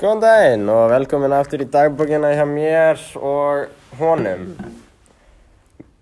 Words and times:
Góðan 0.00 0.22
daginn 0.22 0.70
og 0.72 0.86
velkomin 0.90 1.34
aftur 1.36 1.62
í 1.62 1.66
dagbókina 1.70 2.30
hjá 2.32 2.44
mér 2.48 3.00
og 3.20 3.98
honum. 3.98 4.46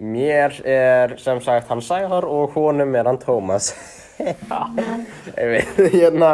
Mér 0.01 0.55
er 0.65 1.17
sem 1.21 1.41
sagt 1.45 1.69
hann 1.69 1.83
Sævar 1.85 2.25
og 2.25 2.55
honum 2.55 2.95
er 2.97 3.11
hann 3.11 3.19
Tómas. 3.21 3.73
Ég 4.21 5.51
veit, 5.51 5.81
hérna, 5.97 6.31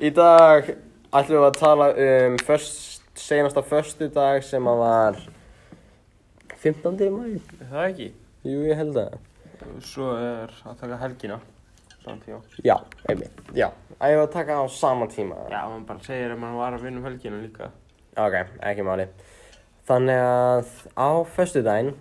í 0.00 0.10
dag 0.16 0.72
ætlum 1.14 1.38
við 1.38 1.46
að 1.46 1.60
tala 1.60 1.88
um 2.06 2.38
först, 2.44 3.04
senasta 3.14 3.62
förstu 3.62 4.08
dag 4.12 4.42
sem 4.44 4.66
að 4.68 4.82
var 4.82 5.20
15. 6.58 6.98
mæ. 7.14 7.38
Er 7.60 7.70
það 7.70 7.86
ekki? 7.92 8.10
Jú, 8.48 8.58
ég 8.66 8.82
held 8.82 8.98
að. 9.04 9.14
Svo 9.86 10.10
er 10.18 10.50
að 10.66 10.82
taka 10.82 10.98
helgina 11.04 11.38
saman 12.04 12.20
tíma. 12.24 12.40
Já, 12.64 12.76
einmitt, 13.08 13.42
já. 13.54 13.68
Ægum 13.98 14.22
að 14.24 14.32
taka 14.32 14.58
á 14.58 14.64
sama 14.70 15.08
tíma. 15.10 15.36
Já, 15.50 15.62
mann 15.68 15.86
bara 15.86 16.04
segir 16.06 16.32
að 16.34 16.38
mann 16.42 16.56
var 16.58 16.76
að 16.76 16.84
vinna 16.86 17.00
um 17.00 17.08
helgina 17.08 17.40
líka. 17.42 17.70
Ok, 18.18 18.36
ekki 18.70 18.86
máli. 18.86 19.08
Þannig 19.88 20.20
að 20.22 20.72
á 20.94 21.10
föstudaginn, 21.36 21.94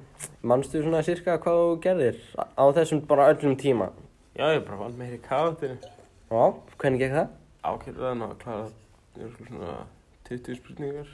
manstu 0.43 0.81
svona 0.83 1.03
cirka 1.05 1.37
hvað 1.41 1.61
þú 1.61 1.75
gerðir 1.85 2.17
á 2.37 2.63
þessum 2.75 3.05
bara 3.07 3.29
öllum 3.33 3.55
tíma? 3.57 3.91
Já, 4.37 4.51
ég 4.53 4.65
bara 4.67 4.81
vann 4.83 4.97
meiri 4.99 5.17
káttinu. 5.23 5.77
Já, 6.29 6.43
hvernig 6.77 7.01
gekk 7.01 7.15
það? 7.15 7.29
Ákveðraðan 7.67 8.25
að 8.27 8.35
klára 8.43 8.65
örugglega 9.17 9.47
svona 9.49 9.77
20 10.29 10.59
spurningar. 10.59 11.13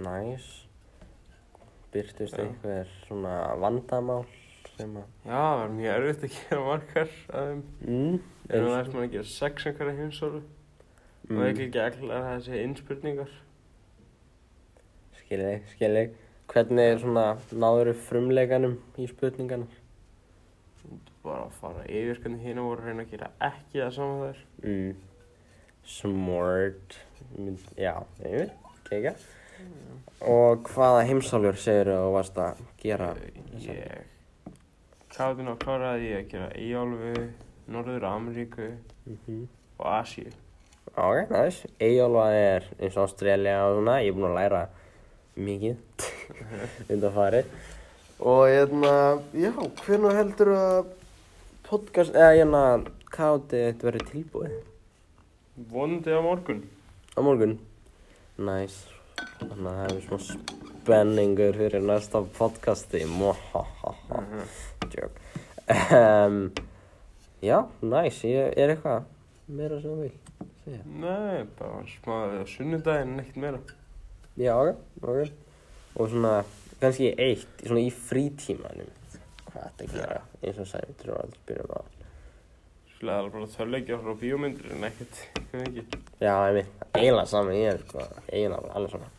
Næs. 0.00 0.50
Byrtust 1.90 2.36
Já. 2.36 2.44
einhver 2.44 2.86
svona 3.08 3.34
vandamál 3.58 4.26
sem 4.80 4.96
að... 5.00 5.10
Já, 5.24 5.36
það 5.36 5.58
var 5.60 5.74
mjög 5.76 5.92
erfitt 5.98 6.24
að 6.26 6.34
gera 6.38 6.62
margar 6.66 7.10
af 7.10 7.50
þeim. 7.50 7.62
Mm, 7.86 8.16
En 8.50 8.64
það 8.66 8.78
er 8.80 8.88
maður 8.94 9.04
að 9.06 9.12
gera 9.14 9.30
sex 9.30 9.66
einhverja 9.70 9.98
heimsóru. 10.00 10.40
Og 11.30 11.36
mm, 11.36 11.42
ekki 11.46 11.66
ekki 11.68 11.82
allar 11.84 12.24
þessi 12.32 12.62
innspurningar. 12.64 13.36
skilji, 15.20 15.52
skilji. 15.74 16.06
Hvernig 16.50 16.88
er 16.90 16.98
svona 16.98 17.24
náður 17.54 17.92
frumleikanum 18.08 18.72
í 18.98 19.06
spurningarnar? 19.06 19.76
Bara 21.22 21.44
að 21.44 21.58
fara 21.60 21.84
yfir 21.86 22.18
hvernig 22.24 22.42
hérna 22.42 22.64
voru 22.66 22.82
að 22.82 22.88
reyna 22.90 23.04
að 23.04 23.12
gera 23.12 23.28
ekki 23.50 23.82
það 23.84 23.92
saman 23.98 24.22
þær. 24.24 24.40
Mm. 24.64 24.94
Smart. 25.90 26.96
Já, 27.78 27.92
veit, 28.18 28.56
kekja. 28.88 29.12
Og 30.26 30.66
hvaða 30.72 31.04
heimsálfur 31.06 31.58
segir 31.60 31.92
þú 31.92 32.10
varst 32.16 32.40
að 32.40 32.64
gera? 32.82 33.12
Ég 33.60 34.08
káttinu 35.14 35.54
að 35.54 35.62
kláraði 35.64 36.10
ég 36.10 36.20
að 36.20 36.28
gera 36.34 36.50
Íálfu, 36.60 37.24
Norður 37.70 38.06
Ameríku 38.10 38.68
Mm 39.06 39.48
og 39.80 39.86
Asíu. 39.96 40.30
Ok, 40.96 41.30
næs. 41.30 41.62
Eyjálfa 41.80 42.24
er 42.36 42.66
eins 42.80 42.96
og 42.98 43.06
Ástralja 43.06 43.60
og 43.64 43.78
svona. 43.78 44.00
Ég 44.04 44.10
er 44.12 44.16
búinn 44.16 44.28
að 44.28 44.36
læra 44.36 44.62
mikið 45.40 46.08
undan 46.92 47.14
farið. 47.14 47.52
Og 48.20 48.42
hérna, 48.50 48.92
já, 49.32 49.52
hvernig 49.86 50.18
heldur 50.18 50.52
að 50.52 50.90
podcast, 51.64 52.12
eða 52.12 52.34
hérna, 52.36 52.62
káti 53.08 53.62
þetta 53.62 53.88
verið 53.88 54.06
tilbúið? 54.10 54.58
Vonandi 55.70 56.12
á 56.12 56.20
morgun. 56.24 56.60
Á 57.16 57.20
morgun? 57.24 57.56
Næs. 58.36 58.82
Þannig 59.40 59.70
að 59.70 59.80
það 59.80 59.94
er 59.94 60.04
smá 60.04 60.20
spenningur 60.26 61.62
fyrir 61.62 61.88
næsta 61.88 62.24
podcasti. 62.36 63.06
Mwahaha. 63.08 63.96
Joke. 64.94 65.26
Um, 65.70 66.40
já, 67.42 67.58
næs. 67.82 68.22
Ég 68.26 68.56
er 68.58 68.74
eitthvað 68.74 69.06
meira 69.50 69.80
sem 69.82 69.90
þú 69.90 70.00
vil 70.04 70.16
segja. 70.64 70.80
Nei, 70.86 71.44
bara 71.58 71.84
smá 71.90 72.16
sunnudaginn 72.48 73.14
en 73.14 73.22
ekkert 73.24 73.40
meira. 73.44 73.60
Já, 74.40 74.54
ok, 74.56 74.82
ok. 75.02 75.32
Og 76.00 76.10
svona, 76.10 76.34
kannski 76.80 77.10
eitt, 77.18 77.64
svona 77.66 77.82
í 77.82 77.90
frítímanum, 77.92 78.90
hvað 79.50 79.64
þetta 79.64 79.88
gera, 79.94 80.20
eins 80.40 80.60
og 80.62 80.68
sættur 80.70 81.14
og 81.14 81.24
alls 81.24 81.40
byrjum 81.48 81.72
að. 81.78 81.96
Svolítið 82.90 83.16
alveg 83.16 83.32
bara 83.34 83.48
þörleikja 83.54 83.98
frá 84.04 84.14
bíómyndir 84.20 84.72
en 84.76 84.86
ekkert, 84.90 85.20
ekki 85.40 85.62
mikið. 85.64 85.98
Já, 86.20 86.34
ég 86.50 86.56
veit, 86.58 86.86
eiginlega 86.92 87.26
saman 87.32 87.58
ég 87.58 87.72
er, 87.74 87.82
sko, 87.88 88.06
eiginlega 88.28 88.76
alveg 88.78 88.94
svona, 88.94 89.10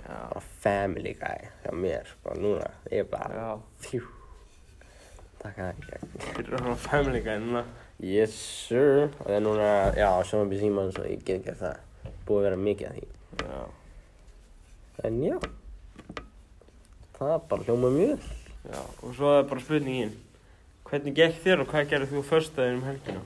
Já, 0.00 0.14
bara 0.32 0.44
family 0.62 1.12
guy 1.18 1.50
hjá 1.64 1.74
mér, 1.76 2.08
sko, 2.14 2.38
núna, 2.40 2.70
ég 2.92 3.04
er 3.04 3.10
bara, 3.10 3.50
fjú, 3.84 4.04
takk 5.40 5.60
að 5.64 5.84
fyrir 6.36 6.56
að 6.58 6.66
hafa 6.68 6.76
family 6.84 7.20
guy 7.24 7.36
núna. 7.42 7.64
yes 8.00 8.34
sir, 8.68 9.08
og 9.18 9.26
það 9.26 9.36
er 9.36 9.44
núna, 9.44 9.68
já, 9.96 10.08
sjóma 10.28 10.48
býr 10.50 10.62
síman, 10.64 10.92
svo 10.94 11.04
ég 11.08 11.24
get 11.24 11.40
ekki 11.40 11.56
það, 11.60 11.82
búið 12.28 12.40
að 12.40 12.46
vera 12.48 12.62
mikið 12.68 12.90
að 12.90 12.98
því. 12.98 13.08
Já, 13.40 13.60
En 15.00 15.20
já, 15.24 15.38
það 17.16 17.30
er 17.32 17.44
bara 17.48 17.64
hljóma 17.64 17.90
mjög 17.94 18.24
já, 18.68 18.80
og 19.00 19.14
svo 19.16 19.30
er 19.38 19.46
bara 19.48 19.62
spurningin. 19.64 20.16
Hvernig 20.90 21.14
gekk 21.16 21.38
þér 21.44 21.62
og 21.62 21.70
hvað 21.70 21.86
gerði 21.92 22.08
þú 22.10 22.24
förstæðin 22.28 22.80
um 22.80 22.88
helgina? 22.88 23.22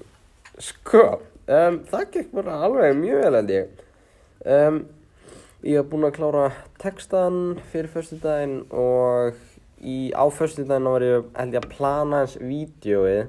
Sko, 0.62 1.04
um, 1.48 1.80
það 1.90 2.04
gekk 2.14 2.34
bara 2.36 2.60
alveg 2.66 2.94
mjög 3.00 3.24
vel 3.24 3.38
held 3.40 3.54
ég. 3.54 3.82
Um, 4.44 4.78
ég 5.64 5.80
hef 5.80 5.90
búinn 5.90 6.06
að 6.06 6.14
klára 6.20 6.44
textan 6.82 7.40
fyrir 7.72 7.90
föstudaginn 7.90 8.60
og 8.70 9.40
í, 9.82 10.12
á 10.14 10.24
föstudaginn 10.30 10.90
var 10.90 11.04
ég 11.04 11.26
held 11.38 11.56
ég 11.56 11.64
að 11.64 11.72
plana 11.74 12.22
hans 12.22 12.36
vídjóið 12.40 13.24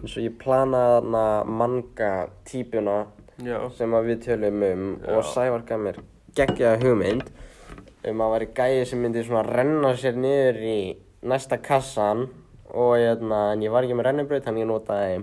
eins 0.00 0.16
og 0.16 0.24
ég 0.24 0.36
planaði 0.40 0.94
þarna 0.96 1.24
manga 1.60 2.12
típuna 2.48 2.98
Já, 3.42 3.58
sem 3.76 3.94
að 3.96 4.10
við 4.10 4.20
tölum 4.26 4.62
um 4.68 4.84
Já. 5.02 5.14
og 5.16 5.24
Sævar 5.32 5.64
gaf 5.68 5.80
mér 5.82 5.98
geggjaða 6.36 6.80
hugmynd 6.84 7.32
um 8.08 8.22
að 8.24 8.34
væri 8.36 8.48
gæði 8.56 8.86
sem 8.90 9.02
myndi 9.02 9.24
svona 9.26 9.44
renna 9.46 9.92
sér 9.98 10.16
niður 10.18 10.60
í 10.62 10.78
næsta 11.28 11.58
kassan 11.62 12.26
og 12.72 12.96
hérna, 12.96 13.52
en 13.52 13.62
ég 13.62 13.72
var 13.72 13.84
ekki 13.84 13.96
með 13.98 14.08
rennibraut 14.08 14.46
þannig 14.46 14.64
ég 14.64 14.70
notaði 14.70 15.20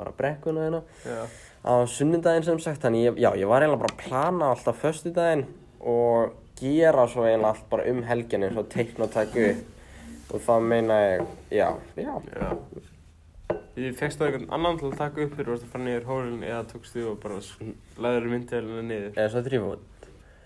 bara 0.00 0.12
brekkuna 0.16 0.66
hérna. 0.66 0.82
Á 1.60 1.72
sunnudaginn 1.88 2.46
sem 2.46 2.60
sagt 2.62 2.82
þannig 2.82 3.06
ég, 3.06 3.20
já, 3.22 3.30
ég 3.38 3.48
var 3.48 3.62
eiginlega 3.62 3.82
bara 3.84 3.94
að 3.94 4.02
plana 4.04 4.50
alltaf 4.54 4.80
föstudaginn 4.82 5.46
og 5.80 6.34
gera 6.60 7.06
svo 7.08 7.26
eiginlega 7.28 7.52
allt 7.54 7.68
bara 7.72 7.86
um 7.92 8.02
helgin 8.08 8.46
eins 8.48 8.58
og 8.60 8.68
teikna 8.72 9.06
og 9.06 9.14
taka 9.14 9.52
upp 9.52 9.79
og 10.30 10.40
þá 10.46 10.52
meina 10.62 10.96
ég, 11.04 11.22
já, 11.54 11.68
já 11.98 12.12
já. 12.36 12.50
Þið 13.74 13.94
fegstu 13.98 14.20
það 14.22 14.26
einhvern 14.28 14.50
annan 14.56 14.78
til 14.80 14.88
að 14.90 14.98
taka 14.98 15.22
upp 15.24 15.36
fyrir 15.38 15.50
varst 15.54 15.64
að 15.66 15.70
fara 15.72 15.84
niður 15.86 16.08
hólinn 16.10 16.42
eða 16.46 16.64
tókst 16.70 16.96
þú 16.96 17.04
og 17.12 17.20
bara 17.22 17.38
laður 18.04 18.26
myndvelina 18.32 18.82
niður? 18.86 19.12
eða 19.16 19.30
svo 19.32 19.42
þrýfót 19.46 19.86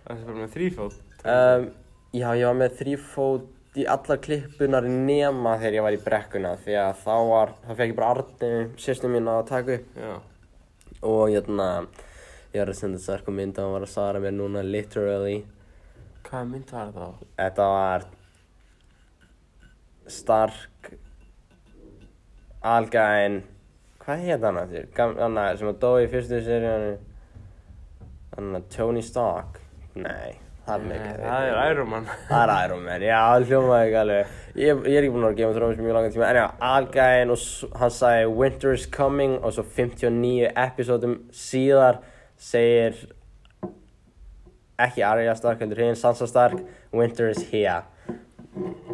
Það 0.05 0.19
er 0.21 0.25
bara 0.28 0.39
með 0.43 0.55
þrýfót. 0.55 0.97
um, 1.34 1.67
Já, 2.15 2.28
ég 2.39 2.47
var 2.47 2.59
með 2.61 2.75
þrýfót 2.78 3.50
í 3.75 3.87
allar 3.91 4.21
klippunar 4.22 4.84
nema 4.87 5.56
þegar 5.59 5.77
ég 5.81 5.83
var 5.89 5.97
í 5.97 6.03
brekkuna 6.05 6.53
því 6.62 6.77
að 6.78 7.01
þá 7.03 7.15
var, 7.33 7.55
þá 7.65 7.71
fekk 7.81 7.89
ég 7.91 7.97
bara 7.99 8.11
Arni, 8.15 8.51
sérstu 8.84 9.11
mín 9.11 9.31
að 9.33 9.41
taka 9.51 9.78
upp 9.81 9.97
Já, 9.99 10.12
og 11.03 11.22
hérna, 11.33 11.69
ég 12.55 12.61
var 12.62 12.71
að 12.71 12.78
senda 12.78 13.01
særku 13.03 13.34
mynd 13.34 13.59
og 13.59 13.65
hann 13.66 13.75
var 13.75 13.89
að 13.89 13.95
svara 13.97 14.21
mér 14.22 14.37
núna 14.37 14.62
literally 14.62 15.41
hvað 16.28 16.53
mynd 16.53 16.71
var 16.77 16.93
það? 16.95 17.16
Þetta 17.41 17.66
var 17.75 18.06
Stark 20.10 20.94
Algæn 22.65 23.42
Hvað 24.04 24.20
heit 24.20 24.42
hann 24.44 24.59
að 24.60 24.72
þér? 24.75 24.88
Hann 25.16 25.38
sem 25.56 25.69
að 25.70 25.76
dói 25.81 26.00
í 26.04 26.09
fyrstu 26.12 26.38
seríunni. 26.44 26.97
Hann 28.34 28.59
að 28.59 28.66
Tony 28.75 29.00
Stark. 29.04 29.62
Nei, 29.97 30.34
það 30.66 30.75
er 30.75 30.84
mikið. 30.91 31.22
Það 31.22 31.47
er 31.47 31.60
Iron 31.70 31.88
Man. 31.88 32.10
Það 32.28 32.42
er 32.42 32.53
Iron 32.66 32.82
Man, 32.84 33.06
já, 33.09 33.20
hljómaði 33.47 33.87
ekki 33.87 33.98
alveg. 34.03 34.34
Ég, 34.60 34.82
ég 34.91 34.98
er 34.98 35.06
ekki 35.06 35.15
búinn 35.15 35.28
að 35.31 35.38
gefa 35.38 35.56
Thrones 35.56 35.81
mjög 35.81 35.97
langan 35.97 36.15
tíma. 36.19 36.28
En 36.28 36.41
já, 36.42 36.44
Algæn 36.69 37.32
og 37.32 37.78
hann 37.81 37.94
sagði 37.97 38.28
Winter 38.42 38.76
is 38.76 38.86
coming 38.98 39.38
og 39.41 39.56
svo 39.56 39.65
59 39.71 40.53
episódum 40.66 41.16
síðar 41.32 42.03
segir 42.36 43.00
ekki 44.84 45.06
Arya 45.06 45.33
Stark, 45.39 45.65
heldur 45.65 45.80
hinn 45.80 45.97
Sansa 45.97 46.28
Stark 46.28 46.60
Winter 46.92 47.33
is 47.33 47.41
here 47.48 47.86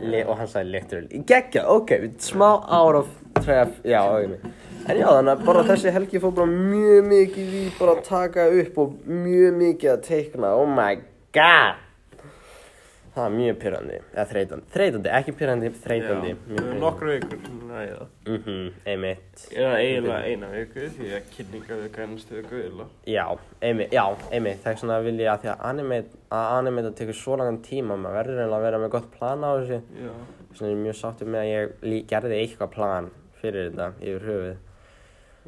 Li 0.01 0.23
og 0.25 0.39
hann 0.39 0.49
sagði 0.49 0.73
literally 0.77 1.23
Gekkja, 1.29 1.67
ok, 1.69 1.93
smá 2.23 2.49
out 2.65 3.03
of 3.03 3.13
tref 3.43 3.77
Já, 3.85 4.01
ok. 4.09 4.49
En 4.89 4.97
já, 4.97 5.07
þannig 5.13 5.35
að 5.35 5.45
bara 5.45 5.67
þessi 5.69 5.93
helgi 5.93 6.21
fór 6.23 6.33
bara 6.39 6.49
mjög 6.51 7.05
mikið 7.11 7.53
í 7.59 7.67
bara 7.77 7.99
að 7.99 8.07
taka 8.09 8.49
upp 8.63 8.81
og 8.81 8.97
mjög 9.05 9.59
mikið 9.61 9.93
að 9.93 10.03
teikna. 10.07 10.55
Oh 10.57 10.67
my 10.67 10.97
god 11.37 11.90
Það 13.11 13.25
er 13.27 13.33
mjög 13.35 13.57
pyrrandi, 13.59 13.97
eða 14.15 14.25
þreytandi. 14.31 14.67
Þreytandi, 14.71 15.11
ekki 15.19 15.33
pyrrandi, 15.35 15.71
þreytandi. 15.83 16.29
Já, 16.55 16.67
nokkru 16.79 17.15
vikur, 17.17 17.41
það. 17.71 18.03
Mhm, 18.31 18.69
einmitt. 18.93 19.41
Eða 19.51 19.73
eiginlega 19.81 20.21
eina 20.31 20.51
viku 20.53 20.85
því 20.95 21.09
að 21.17 21.25
kynningaviku 21.35 22.03
ennstu 22.05 22.37
viku 22.39 22.61
eiginlega. 22.61 22.87
Já, 23.11 23.25
einmitt, 23.67 23.91
já, 23.97 24.05
einmitt, 24.31 24.63
það 24.63 24.71
er 24.73 24.79
svona 24.85 24.99
að 25.01 25.09
vilja 25.09 25.33
að 25.35 25.43
því 25.43 25.51
að 25.51 25.65
animate, 25.73 26.21
að 26.31 26.51
animate 26.61 26.93
tekur 27.01 27.19
svo 27.19 27.37
langan 27.41 27.59
tíma, 27.67 27.97
maður 27.99 28.19
verður 28.21 28.39
eiginlega 28.45 28.61
að 28.61 28.67
vera 28.69 28.83
með 28.85 28.93
gott 28.95 29.11
plan 29.19 29.43
á 29.43 29.51
þessu. 29.59 29.81
Já, 29.99 30.13
Svona 30.51 30.71
er 30.71 30.77
ég 30.77 30.83
mjög 30.85 30.97
sáttur 30.99 31.31
með 31.31 31.41
að 31.41 31.51
ég 31.51 32.07
gerði 32.11 32.39
eitthvað 32.45 32.71
plan 32.75 33.11
fyrir 33.41 33.71
þetta 33.71 33.91
yfir 34.03 34.25
höfuð. 34.31 34.57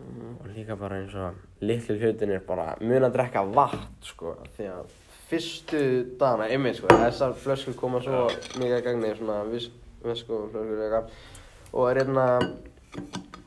Og 0.03 0.51
líka 0.57 0.77
bara 0.81 0.99
eins 0.99 1.15
og 1.15 1.35
litlu 1.63 1.97
hlutin 2.01 2.31
er 2.35 2.41
bara 2.47 2.75
mun 2.81 3.07
að 3.07 3.15
drekka 3.15 3.43
vatn, 3.55 3.87
sko, 4.03 4.35
því 4.57 4.69
að 4.73 4.99
fyrstu 5.33 5.83
dagana, 6.21 6.51
einmitt 6.53 6.77
sko, 6.77 6.93
þessar 6.93 7.33
flöskur 7.41 7.77
koma 7.79 8.03
svo 8.05 8.27
mikið 8.61 8.77
að 8.77 8.87
gagni, 8.87 9.13
svona 9.17 9.39
viss, 9.49 9.71
vesku 10.05 10.45
flöskur 10.53 10.83
eitthvað 10.85 11.13
og 11.73 11.87
er 11.89 12.03
hérna 12.03 12.27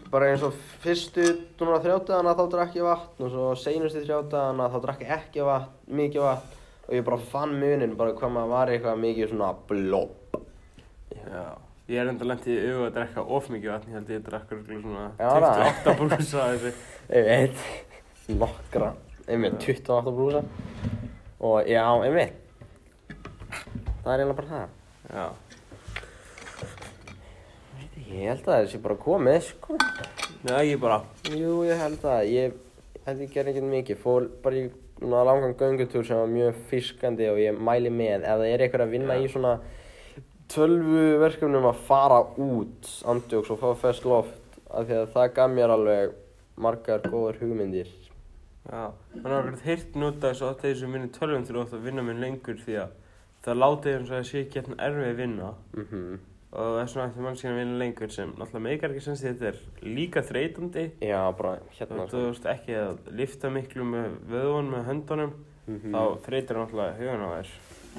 bara 0.10 0.32
eins 0.32 0.44
og 0.48 0.56
fyrstu 0.82 1.26
núna 1.60 1.78
þrjátagana 1.84 2.34
þá 2.38 2.44
drakk 2.56 2.80
ég 2.80 2.88
vatn 2.88 3.26
og 3.26 3.32
svo 3.34 3.52
seinustu 3.60 4.02
þrjátagana 4.02 4.70
þá 4.74 4.80
drakk 4.88 5.06
ég 5.06 5.14
ekki 5.20 5.46
vatn, 5.46 5.78
mikið 6.02 6.26
vatn 6.26 6.58
og 6.86 6.98
ég 6.98 7.06
bara 7.06 7.22
fann 7.34 7.56
munin 7.60 7.96
bara 8.00 8.16
hvað 8.18 8.34
maður 8.34 8.54
var 8.54 8.74
eitthvað 8.74 9.00
mikið 9.02 9.32
svona 9.32 9.54
blob. 9.70 10.42
Já. 11.16 11.46
Ég 11.86 12.02
er 12.02 12.10
enda 12.10 12.26
lent 12.26 12.46
í 12.50 12.54
auðvitað 12.56 12.86
að 12.88 12.94
drekka 12.98 13.26
of 13.38 13.50
mikið 13.54 13.74
vatn, 13.74 13.92
ég 13.92 14.00
held 14.00 14.14
ég 14.16 14.26
drakk 14.26 14.54
örugglega 14.56 14.82
svona 14.86 15.08
Já, 15.20 15.30
það. 15.46 15.66
28 15.66 15.98
brúsa 16.02 16.46
þessi. 16.54 16.76
Einmitt, 17.22 17.66
nokkra, 18.42 18.94
einmitt, 19.28 19.60
28 19.62 20.16
brúsa 20.16 20.46
og 21.46 21.70
já, 21.70 21.84
einmitt, 22.08 22.38
það 24.04 24.14
er 24.14 24.24
eiginlega 24.24 24.38
bara 24.40 24.52
það. 24.54 24.70
Já. 25.16 25.26
Ég 28.06 28.30
held 28.30 28.46
að 28.46 28.52
það 28.54 28.72
sé 28.72 28.82
bara 28.86 28.98
komið, 29.02 29.40
sko. 29.50 29.78
Já, 30.46 30.58
ég 30.62 30.80
bara, 30.82 31.02
Jú, 31.34 31.54
ég 31.68 31.80
held 31.82 32.04
að, 32.06 32.32
ég 32.32 32.58
held 33.06 33.24
ég 33.26 33.32
gerði 33.34 33.56
ekkert 33.56 33.72
mikið, 33.72 34.02
fór 34.02 34.28
bara 34.44 34.60
í 34.62 34.68
svona 35.00 35.24
langan 35.28 35.56
göngutúr 35.60 36.06
sem 36.08 36.18
var 36.18 36.32
mjög 36.32 36.60
fiskandi 36.70 37.28
og 37.30 37.40
ég 37.42 37.58
mæli 37.60 37.92
með 37.92 38.24
ef 38.24 38.40
það 38.40 38.46
er 38.48 38.64
eitthvað 38.64 38.86
að 38.86 38.94
vinna 38.96 39.18
Já. 39.18 39.24
í 39.26 39.32
svona 39.34 39.54
tölvu 40.52 41.06
verkefnum 41.20 41.68
að 41.68 41.82
fara 41.88 42.22
út 42.46 42.92
andjóks 43.12 43.52
og 43.52 43.60
fá 43.60 43.68
fest 43.82 44.08
loft 44.08 44.60
af 44.70 44.88
því 44.88 45.00
að 45.02 45.12
það 45.16 45.34
gaf 45.36 45.52
mér 45.52 45.74
alveg 45.76 46.16
margar 46.56 47.04
góðar 47.10 47.40
hugmyndir. 47.42 47.90
Já. 48.72 48.86
Að 49.16 49.26
það 49.26 49.50
er 49.54 49.60
heyrt 49.66 49.96
nota 49.96 50.30
þess 50.32 50.42
að 50.42 50.60
þeir 50.64 50.76
sem 50.80 50.92
vinna 50.96 51.08
tölvum 51.20 51.46
til 51.48 51.58
ofta 51.62 51.78
að 51.78 51.84
vinna 51.90 52.02
með 52.08 52.20
lengur 52.26 52.62
því 52.66 52.78
að 52.84 52.96
það 53.46 53.60
látið 53.62 53.96
eins 53.98 54.10
og 54.10 54.16
það 54.16 54.24
sé 54.30 54.40
ekki 54.46 54.60
hérna 54.62 54.80
erfið 54.88 55.10
að 55.12 55.20
vinna 55.24 55.52
Mm 55.76 56.16
og 56.56 56.62
það 56.72 56.78
er 56.80 56.88
svona 56.88 57.06
eftir 57.10 57.24
mann 57.26 57.36
síðan 57.36 57.52
að 57.52 57.58
vinna 57.60 57.78
lengur 57.82 58.12
sem 58.16 58.30
náttúrulega 58.40 58.64
meikar 58.64 58.92
ekki 58.94 59.02
sens 59.04 59.20
því 59.20 59.32
þetta 59.34 59.48
er 59.50 59.58
líka 59.98 60.22
þreytandi 60.24 60.84
Já, 61.04 61.20
bara 61.36 61.58
hérna. 61.76 62.06
þú 62.08 62.22
veist 62.30 62.46
ekki 62.48 62.78
að 62.80 63.10
lifta 63.12 63.50
miklu 63.52 63.84
með 63.84 64.14
vöðun 64.32 64.70
með 64.72 64.86
höndunum 64.88 65.34
Mhm. 65.68 65.92
þá 65.92 66.02
þreytir 66.24 66.56
náttúrulega 66.62 66.96
hugan 67.02 67.26
á 67.26 67.30
þér 67.36 67.50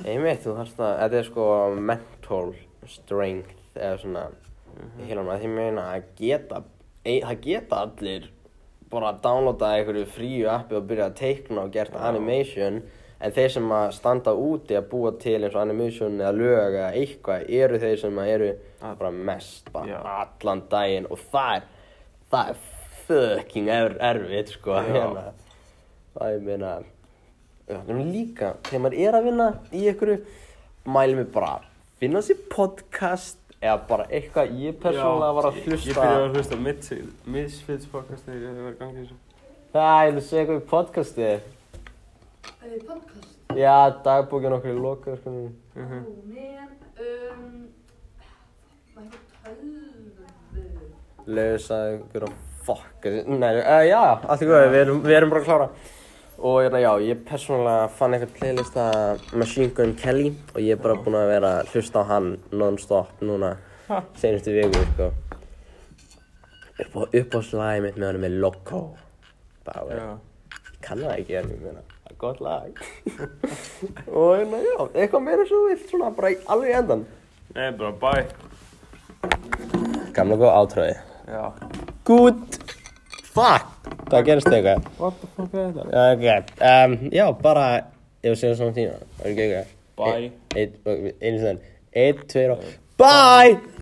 Einmitt, 0.06 0.40
þú 0.46 0.54
þarfst 0.56 0.80
að, 0.80 0.94
þetta 1.02 1.18
er 1.18 1.24
sko 1.28 1.44
mental 1.80 2.54
strength 2.86 3.76
eða 3.76 3.98
svona 4.00 4.24
Mhm. 4.30 5.00
í 5.02 5.06
heilanum 5.10 5.32
að 5.34 5.40
því 5.42 5.48
meina 5.56 5.82
að 5.92 6.02
geta, 6.16 6.62
ein, 7.04 7.22
það 7.22 7.40
geta 7.42 7.76
allir 7.76 8.28
bara 8.90 9.12
að 9.12 9.20
downloada 9.24 9.72
einhverju 9.76 10.06
fríu 10.14 10.46
appi 10.52 10.76
og 10.78 10.86
byrja 10.88 11.08
að 11.10 11.16
teikna 11.18 11.64
og 11.66 11.72
gert 11.74 11.92
Já. 11.96 12.02
animation 12.08 12.82
en 13.20 13.32
þeir 13.32 13.48
sem 13.56 13.70
að 13.72 13.86
standa 13.96 14.34
úti 14.36 14.76
að 14.76 14.88
búa 14.90 15.12
til 15.18 15.38
eins 15.42 15.54
og 15.56 15.62
animation 15.62 16.18
eða 16.20 16.34
lög 16.36 16.74
eða 16.76 16.90
eitthvað 17.00 17.46
eru 17.60 17.78
þeir 17.82 17.96
sem 18.02 18.18
að 18.22 18.32
eru 18.34 18.50
Að- 18.82 18.98
bara 18.98 19.10
mest, 19.10 19.72
bara 19.72 19.86
Já. 19.86 20.00
allan 20.04 20.62
daginn 20.70 21.06
og 21.10 21.18
það 21.32 21.56
er, 21.56 21.62
það 22.32 22.50
er 22.50 22.56
fucking 23.06 23.68
er, 23.70 23.96
erfitt 24.12 24.48
sko 24.54 24.76
Já. 24.76 24.82
hérna. 24.92 25.24
það 26.16 26.34
er 26.34 26.40
meina 26.50 26.74
líka, 28.12 28.52
þegar 28.68 28.82
maður 28.84 29.00
er 29.08 29.16
að 29.18 29.24
vinna 29.26 29.46
í 29.72 29.86
einhverju, 29.90 30.18
mælum 30.86 31.18
við 31.24 31.32
bara 31.34 31.48
að 31.56 31.64
finna 31.98 32.22
sér 32.22 32.38
podcast 32.52 33.38
eða 33.62 33.76
bara 33.88 34.04
eitthvað, 34.10 34.52
ég 34.60 34.74
persónulega 34.82 35.32
var 35.38 35.44
að 35.50 35.56
Ég 35.56 35.64
hlusta 35.70 36.00
byrjaði 36.00 36.24
að 36.26 36.34
hlusta 36.36 36.56
Misfits- 36.66 37.26
Misfits 37.36 37.86
podcast 37.92 38.24
þegar 38.26 38.40
ég 38.42 38.64
var 38.66 38.72
í 38.72 38.78
gangi 38.80 38.96
í 38.96 39.04
þessu 39.06 39.16
Það, 39.76 40.06
ég 40.06 40.12
vil 40.16 40.22
segja 40.28 40.42
eitthvað 40.44 40.60
í 40.62 40.68
podcastið 40.74 41.40
Uh, 42.66 42.72
podcast. 42.86 43.32
Já, 43.56 43.76
dagbókin 44.02 44.52
okkur 44.56 44.70
í 44.70 44.78
loka. 44.82 45.10
Mhm. 45.26 45.48
Oh 45.76 45.82
man. 46.30 46.70
Um, 46.98 47.68
hvað 48.94 49.02
heitir 49.04 49.20
tölvu? 49.44 49.76
Ykkur 51.26 52.26
að 52.26 52.34
fuck 52.66 53.04
Nei, 53.26 53.54
uh, 53.60 53.84
já, 53.86 54.00
allt 54.26 54.42
í 54.42 54.48
góði, 54.50 54.70
við 55.04 55.14
erum 55.16 55.30
bara 55.30 55.42
að 55.42 55.46
klára 55.46 55.68
Og 56.36 56.58
hérna, 56.60 56.80
já, 56.84 56.90
ég 57.00 57.22
persónulega 57.24 57.86
fann 57.96 58.12
eitthvað 58.16 58.34
playlist 58.36 58.74
að 58.76 59.22
Machine 59.40 59.70
Gun 59.76 59.94
Kelly 59.96 60.30
og 60.52 60.58
ég 60.60 60.74
er 60.76 60.82
bara 60.82 60.98
búinn 61.00 61.16
að 61.16 61.30
vera 61.32 61.52
að 61.62 61.70
hlusta 61.72 62.02
á 62.04 62.10
hann 62.10 62.28
non-stop 62.52 63.22
núna 63.24 63.54
senustu 64.20 64.52
viku, 64.52 64.82
sko. 64.92 65.08
Upp 66.84 66.96
á, 67.00 67.02
upp 67.08 67.36
á 67.36 67.40
slagið 67.48 67.84
mitt 67.86 67.96
með 67.96 68.08
hann 68.10 68.20
með 68.26 68.36
Loco. 68.42 68.80
Bara, 69.64 69.96
Já. 69.96 70.10
kann 70.84 71.00
það 71.06 71.14
ekki 71.16 71.38
en 71.40 71.48
ég 71.54 71.62
meina, 71.64 71.80
það 72.04 72.12
er 72.12 72.18
gott 72.20 72.42
lag. 72.44 72.82
Og 74.18 74.28
hérna, 74.36 74.60
já, 74.66 74.76
eitthvað 74.92 75.24
meira 75.30 75.48
svo 75.48 75.62
vilt 75.70 75.88
svona 75.88 76.12
bara 76.18 76.34
í, 76.34 76.38
alveg 76.52 76.76
endan 76.82 77.06
Nei, 77.56 77.70
bara 77.80 77.92
bye. 77.96 78.26
Gamla 80.16 80.36
góð 80.40 80.52
átröði 80.60 80.94
Já. 81.26 81.44
Good 82.06 82.60
Fuck 83.32 83.75
Það 84.06 84.26
gerist 84.30 84.52
eitthvað. 84.52 84.88
What 85.00 85.20
the 85.20 85.28
fuck 85.34 85.54
er 85.54 85.72
þetta? 85.74 86.06
Ok, 86.06 86.56
um, 86.70 86.98
já, 87.10 87.26
bara 87.42 87.66
Ég 88.26 88.32
vil 88.32 88.38
segja 88.40 88.56
svona 88.58 88.74
tíma. 88.74 88.96
Það 89.18 89.26
er 89.26 89.32
ekki 89.32 89.44
eitthvað 89.44 89.74
Bye 89.96 90.30
Einn, 90.56 91.12
einu 91.22 91.38
sinni. 91.38 91.74
Einn, 91.94 92.22
tveir 92.32 92.54
og 92.56 92.64
Bye 92.98 93.60